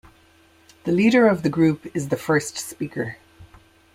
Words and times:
The 0.85 0.91
leader 0.91 1.27
of 1.27 1.43
the 1.43 1.49
group 1.49 1.85
is 1.95 2.09
the 2.09 2.17
First 2.17 2.57
Speaker. 2.57 3.17